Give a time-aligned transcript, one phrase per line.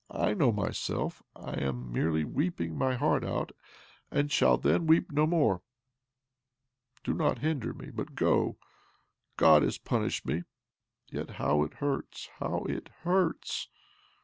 [0.09, 1.21] I know myself.
[1.35, 3.51] I am merely weeping my heart out,
[4.09, 5.61] and shall then weep no more.
[7.03, 8.57] Do not hinder me, but go.
[9.37, 10.41] God has punished me.
[11.11, 13.69] Yet how it hurts, how it hurts